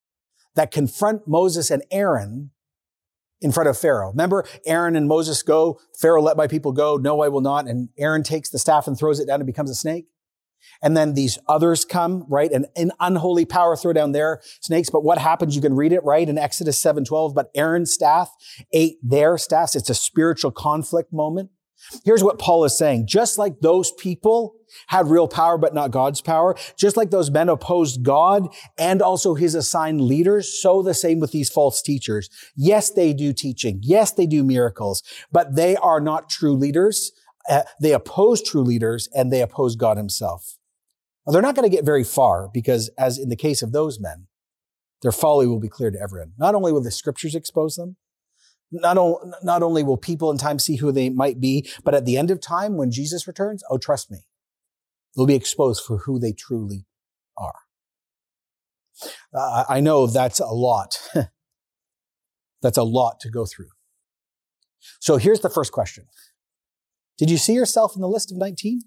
[0.55, 2.49] that confront Moses and Aaron
[3.41, 4.09] in front of Pharaoh.
[4.09, 6.97] Remember, Aaron and Moses go, Pharaoh, let my people go.
[6.97, 7.67] No, I will not.
[7.67, 10.07] And Aaron takes the staff and throws it down and becomes a snake.
[10.81, 12.51] And then these others come, right?
[12.51, 14.89] And in unholy power throw down their snakes.
[14.89, 15.55] But what happens?
[15.55, 16.27] You can read it, right?
[16.27, 17.33] In Exodus 7, 12.
[17.33, 18.29] But Aaron's staff
[18.73, 19.75] ate their staffs.
[19.75, 21.51] It's a spiritual conflict moment.
[22.03, 23.07] Here's what Paul is saying.
[23.07, 24.55] Just like those people
[24.87, 29.35] had real power, but not God's power, just like those men opposed God and also
[29.35, 32.29] his assigned leaders, so the same with these false teachers.
[32.55, 33.79] Yes, they do teaching.
[33.83, 37.11] Yes, they do miracles, but they are not true leaders.
[37.49, 40.57] Uh, they oppose true leaders and they oppose God himself.
[41.25, 43.99] Now, they're not going to get very far because as in the case of those
[43.99, 44.27] men,
[45.01, 46.33] their folly will be clear to everyone.
[46.37, 47.97] Not only will the scriptures expose them,
[48.71, 52.05] not, o- not only will people in time see who they might be, but at
[52.05, 54.19] the end of time, when Jesus returns, oh, trust me,
[55.15, 56.85] they'll be exposed for who they truly
[57.37, 57.55] are.
[59.33, 61.01] Uh, I know that's a lot.
[62.61, 63.69] that's a lot to go through.
[64.99, 66.05] So here's the first question.
[67.17, 68.81] Did you see yourself in the list of 19?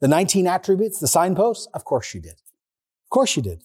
[0.00, 1.68] The 19 attributes, the signposts?
[1.74, 2.32] Of course you did.
[2.32, 3.62] Of course you did.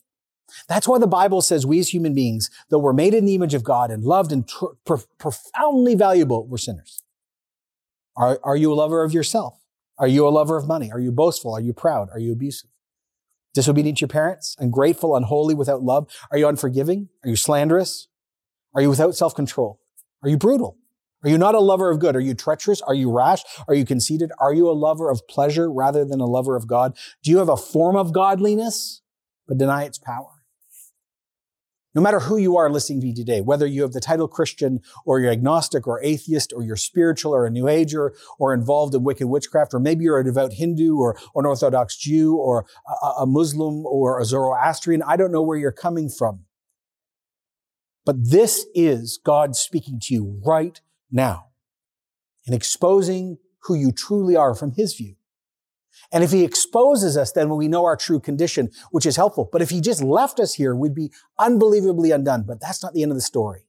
[0.68, 3.54] That's why the Bible says we as human beings, though we're made in the image
[3.54, 7.04] of God and loved and tr- pr- profoundly valuable, we're sinners.
[8.16, 9.64] Are, are you a lover of yourself?
[10.00, 10.92] Are you a lover of money?
[10.92, 11.54] Are you boastful?
[11.54, 12.10] Are you proud?
[12.12, 12.70] Are you abusive?
[13.54, 14.56] Disobedient to your parents?
[14.60, 16.08] Ungrateful, unholy, without love?
[16.32, 17.10] Are you unforgiving?
[17.24, 18.08] Are you slanderous?
[18.76, 19.80] Are you without self-control?
[20.24, 20.78] Are you brutal?
[21.24, 22.16] Are you not a lover of good?
[22.16, 22.82] Are you treacherous?
[22.84, 23.42] Are you rash?
[23.68, 24.32] Are you conceited?
[24.40, 26.96] Are you a lover of pleasure rather than a lover of God?
[27.24, 29.02] Do you have a form of godliness,
[29.48, 30.37] but deny its power?
[31.98, 34.82] No matter who you are listening to me today, whether you have the title Christian
[35.04, 39.04] or you're agnostic or atheist or you're spiritual or a New Ager or involved in
[39.04, 42.68] wicked witchcraft, or maybe you're a devout Hindu or, or an Orthodox Jew or
[43.02, 46.42] a, a Muslim or a Zoroastrian, I don't know where you're coming from.
[48.06, 50.80] But this is God speaking to you right
[51.12, 51.48] now
[52.46, 55.16] and exposing who you truly are from His view.
[56.12, 59.50] And if he exposes us, then we know our true condition, which is helpful.
[59.52, 62.44] But if he just left us here, we'd be unbelievably undone.
[62.48, 63.68] But that's not the end of the story.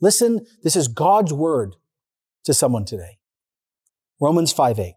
[0.00, 1.76] Listen, this is God's word
[2.44, 3.18] to someone today.
[4.20, 4.94] Romans 5 8.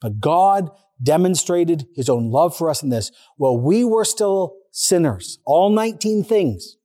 [0.00, 0.70] But God
[1.02, 3.10] demonstrated his own love for us in this.
[3.36, 6.76] While we were still sinners, all 19 things,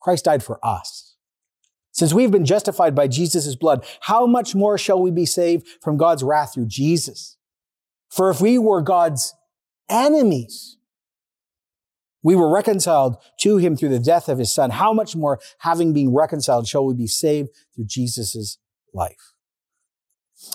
[0.00, 1.16] Christ died for us.
[1.92, 5.96] Since we've been justified by Jesus' blood, how much more shall we be saved from
[5.96, 7.37] God's wrath through Jesus?
[8.10, 9.34] For if we were God's
[9.88, 10.78] enemies,
[12.22, 14.70] we were reconciled to him through the death of his son.
[14.70, 18.58] How much more, having been reconciled, shall we be saved through Jesus'
[18.92, 19.32] life?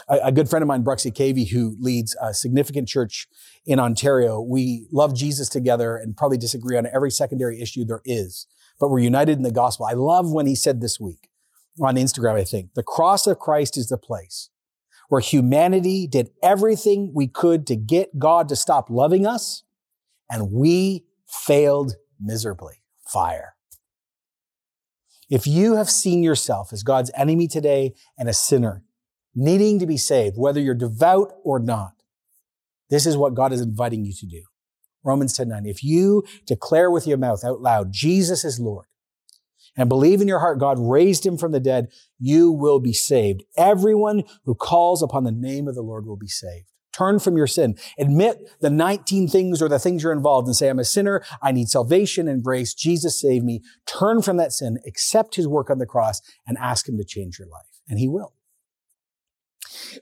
[0.07, 3.27] A, a, good friend of mine, Bruxy Cavey, who leads a significant church
[3.65, 8.47] in Ontario, we love Jesus together and probably disagree on every secondary issue there is,
[8.79, 9.85] but we're united in the gospel.
[9.85, 11.29] I love when he said this week
[11.81, 14.49] on Instagram, I think, the cross of Christ is the place
[15.09, 19.63] where humanity did everything we could to get God to stop loving us,
[20.29, 22.75] and we failed miserably.
[23.05, 23.55] Fire.
[25.29, 28.83] If you have seen yourself as God's enemy today and a sinner,
[29.35, 31.93] needing to be saved, whether you're devout or not,
[32.89, 34.43] this is what God is inviting you to do.
[35.03, 35.65] Romans 10 9.
[35.65, 38.85] If you declare with your mouth out loud, Jesus is Lord,
[39.75, 41.87] and believe in your heart God raised him from the dead,
[42.19, 43.43] you will be saved.
[43.57, 46.67] Everyone who calls upon the name of the Lord will be saved.
[46.93, 47.75] Turn from your sin.
[47.97, 51.23] Admit the 19 things or the things you're involved and say, I'm a sinner.
[51.41, 52.73] I need salvation and grace.
[52.73, 53.61] Jesus save me.
[53.87, 57.39] Turn from that sin, accept his work on the cross and ask him to change
[57.39, 57.65] your life.
[57.89, 58.33] And he will.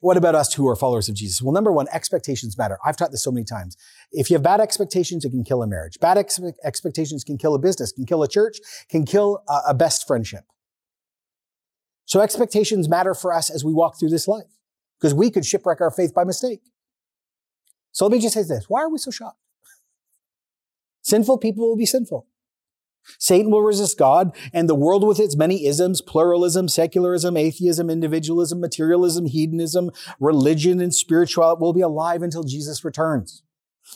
[0.02, 1.42] What about us who are followers of Jesus?
[1.42, 2.78] Well, number one, expectations matter.
[2.86, 3.78] I've taught this so many times.
[4.12, 6.00] If you have bad expectations, it can kill a marriage.
[6.00, 9.74] Bad ex- expectations can kill a business, can kill a church, can kill a, a
[9.74, 10.44] best friendship.
[12.06, 14.58] So expectations matter for us as we walk through this life
[15.00, 16.62] because we could shipwreck our faith by mistake.
[17.92, 18.66] So let me just say this.
[18.68, 19.38] Why are we so shocked?
[21.02, 22.28] Sinful people will be sinful.
[23.20, 28.60] Satan will resist God, and the world with its many isms, pluralism, secularism, atheism, individualism,
[28.60, 33.44] materialism, hedonism, religion, and spirituality will be alive until Jesus returns.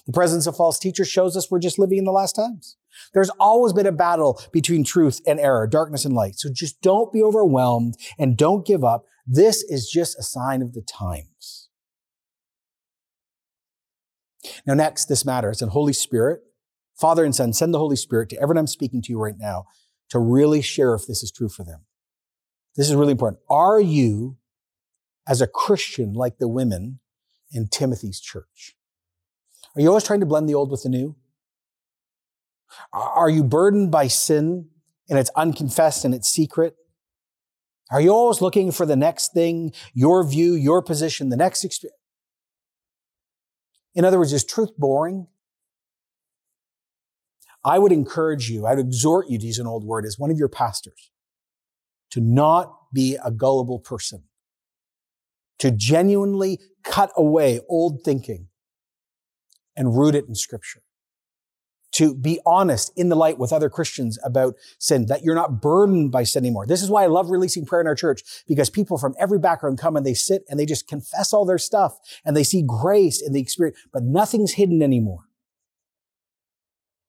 [0.05, 2.77] The presence of false teachers shows us we're just living in the last times.
[3.13, 6.35] There's always been a battle between truth and error, darkness and light.
[6.35, 9.05] So just don't be overwhelmed and don't give up.
[9.27, 11.69] This is just a sign of the times.
[14.65, 15.61] Now, next, this matters.
[15.61, 16.41] And Holy Spirit,
[16.95, 19.65] Father and Son, send the Holy Spirit to everyone I'm speaking to you right now
[20.09, 21.81] to really share if this is true for them.
[22.75, 23.41] This is really important.
[23.49, 24.37] Are you,
[25.27, 26.99] as a Christian, like the women
[27.51, 28.75] in Timothy's church?
[29.75, 31.15] Are you always trying to blend the old with the new?
[32.93, 34.69] Are you burdened by sin
[35.09, 36.75] and it's unconfessed and it's secret?
[37.91, 41.97] Are you always looking for the next thing, your view, your position, the next experience?
[43.93, 45.27] In other words, is truth boring?
[47.65, 50.37] I would encourage you, I'd exhort you to use an old word as one of
[50.37, 51.11] your pastors
[52.11, 54.23] to not be a gullible person.
[55.59, 58.47] to genuinely cut away old thinking
[59.75, 60.81] and root it in scripture.
[61.93, 66.11] To be honest in the light with other Christians about sin, that you're not burdened
[66.11, 66.67] by sin anymore.
[66.67, 69.79] This is why I love releasing prayer in our church, because people from every background
[69.79, 73.21] come and they sit and they just confess all their stuff and they see grace
[73.21, 75.29] in the experience, but nothing's hidden anymore.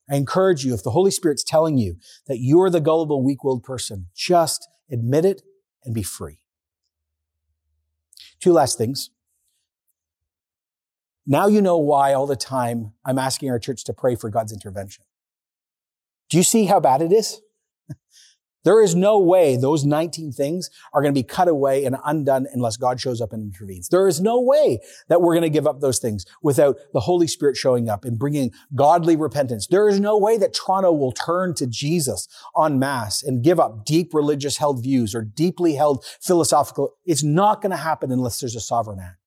[0.09, 1.97] I encourage you, if the Holy Spirit's telling you
[2.27, 5.43] that you're the gullible, weak-willed person, just admit it
[5.85, 6.41] and be free.
[8.39, 9.11] Two last things.
[11.27, 14.53] Now you know why all the time I'm asking our church to pray for God's
[14.53, 15.05] intervention.
[16.31, 17.41] Do you see how bad it is?
[18.67, 22.49] There is no way those 19 things are going to be cut away and undone
[22.53, 23.91] unless God shows up and intervenes.
[23.91, 27.29] There is no way that we're going to give up those things without the Holy
[27.29, 29.69] Spirit showing up and bringing godly repentance.
[29.69, 32.27] There is no way that Toronto will turn to Jesus
[32.61, 36.95] en masse and give up deep religious held views or deeply held philosophical.
[37.05, 39.21] It's not going to happen unless there's a sovereign act.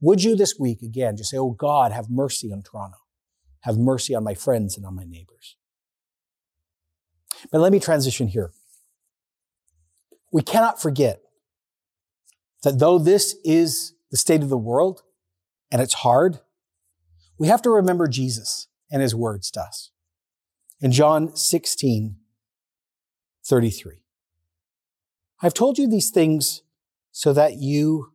[0.00, 2.98] Would you this week again just say, Oh God, have mercy on Toronto.
[3.60, 5.55] Have mercy on my friends and on my neighbors.
[7.50, 8.52] But let me transition here.
[10.32, 11.20] We cannot forget
[12.62, 15.02] that though this is the state of the world
[15.70, 16.40] and it's hard,
[17.38, 19.90] we have to remember Jesus and his words to us.
[20.80, 22.16] In John 16,
[23.44, 24.02] 33.
[25.42, 26.62] I've told you these things
[27.12, 28.12] so that you,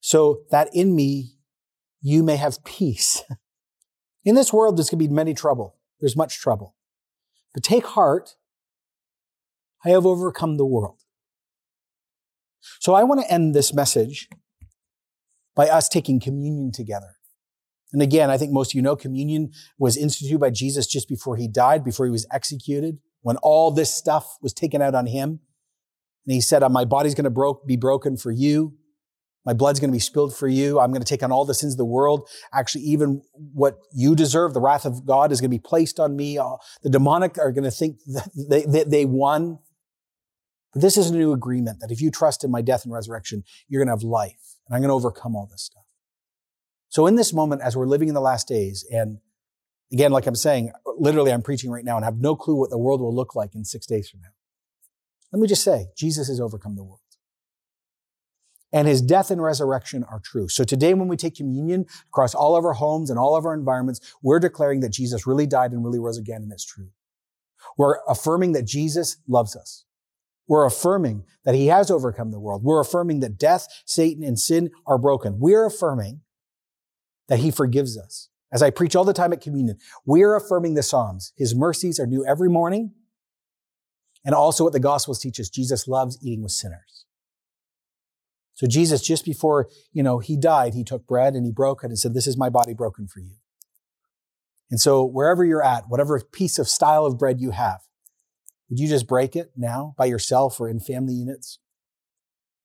[0.00, 1.36] so that in me
[2.00, 3.22] you may have peace.
[4.24, 5.76] In this world, there's going to be many trouble.
[5.98, 6.74] There's much trouble.
[7.54, 8.36] But take heart.
[9.84, 10.98] I have overcome the world.
[12.80, 14.28] So I want to end this message
[15.56, 17.16] by us taking communion together.
[17.92, 21.36] And again, I think most of you know communion was instituted by Jesus just before
[21.36, 25.40] he died, before he was executed, when all this stuff was taken out on him.
[26.26, 28.74] And he said, my body's going to bro- be broken for you.
[29.46, 30.78] My blood's going to be spilled for you.
[30.78, 32.28] I'm going to take on all the sins of the world.
[32.52, 36.14] Actually, even what you deserve, the wrath of God is going to be placed on
[36.14, 36.36] me.
[36.82, 39.58] The demonic are going to think that they, they won.
[40.72, 43.44] But this is a new agreement that if you trust in my death and resurrection,
[43.68, 44.56] you're going to have life.
[44.66, 45.84] And I'm going to overcome all this stuff.
[46.88, 49.18] So in this moment, as we're living in the last days, and
[49.92, 52.78] again, like I'm saying, literally I'm preaching right now and have no clue what the
[52.78, 54.28] world will look like in six days from now.
[55.32, 57.00] Let me just say, Jesus has overcome the world.
[58.72, 60.48] And his death and resurrection are true.
[60.48, 63.54] So today, when we take communion across all of our homes and all of our
[63.54, 66.90] environments, we're declaring that Jesus really died and really rose again, and it's true.
[67.76, 69.84] We're affirming that Jesus loves us.
[70.50, 72.64] We're affirming that he has overcome the world.
[72.64, 75.38] We're affirming that death, Satan, and sin are broken.
[75.38, 76.22] We're affirming
[77.28, 78.30] that he forgives us.
[78.50, 81.32] As I preach all the time at communion, we're affirming the Psalms.
[81.36, 82.94] His mercies are new every morning.
[84.24, 87.04] And also what the Gospels teach us, Jesus loves eating with sinners.
[88.54, 91.90] So Jesus, just before, you know, he died, he took bread and he broke it
[91.90, 93.36] and said, this is my body broken for you.
[94.68, 97.82] And so wherever you're at, whatever piece of style of bread you have,
[98.70, 101.58] would you just break it now by yourself or in family units?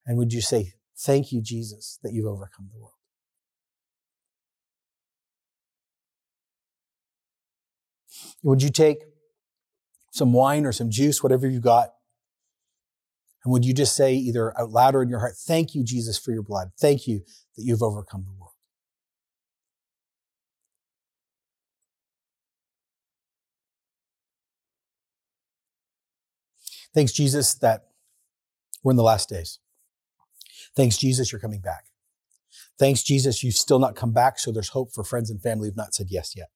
[0.05, 2.93] And would you say, Thank you, Jesus, that you've overcome the world?
[8.43, 8.99] Would you take
[10.13, 11.89] some wine or some juice, whatever you got,
[13.43, 16.17] and would you just say either out loud or in your heart, Thank you, Jesus,
[16.17, 16.69] for your blood.
[16.79, 17.21] Thank you
[17.55, 18.54] that you've overcome the world.
[26.95, 27.89] Thanks, Jesus, that
[28.81, 29.59] we're in the last days.
[30.75, 31.85] Thanks, Jesus, you're coming back.
[32.79, 35.77] Thanks, Jesus, you've still not come back, so there's hope for friends and family who've
[35.77, 36.47] not said yes yet.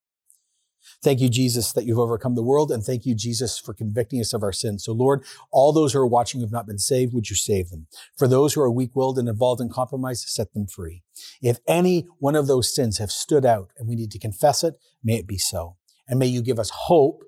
[1.04, 4.34] Thank you, Jesus, that you've overcome the world, and thank you, Jesus, for convicting us
[4.34, 4.86] of our sins.
[4.86, 7.70] So, Lord, all those who are watching who have not been saved, would you save
[7.70, 7.88] them?
[8.18, 11.04] For those who are weak-willed and involved in compromise, set them free.
[11.42, 14.76] If any one of those sins have stood out and we need to confess it,
[15.04, 15.76] may it be so.
[16.08, 17.24] And may you give us hope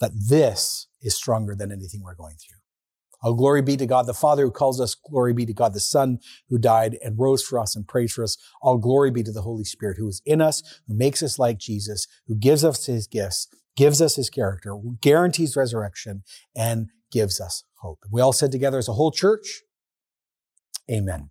[0.00, 2.58] that this is stronger than anything we're going through.
[3.22, 4.96] All glory be to God the Father who calls us.
[4.96, 8.24] Glory be to God the Son who died and rose for us and prayed for
[8.24, 8.36] us.
[8.60, 11.58] All glory be to the Holy Spirit who is in us, who makes us like
[11.58, 13.46] Jesus, who gives us his gifts,
[13.76, 16.24] gives us his character, guarantees resurrection,
[16.56, 18.00] and gives us hope.
[18.10, 19.62] We all said together as a whole church,
[20.90, 21.30] Amen.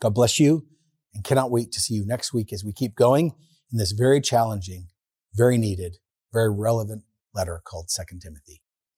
[0.00, 0.66] God bless you
[1.14, 3.32] and cannot wait to see you next week as we keep going
[3.72, 4.88] in this very challenging,
[5.34, 5.96] very needed,
[6.32, 7.04] very relevant
[7.34, 8.60] letter called Second Timothy.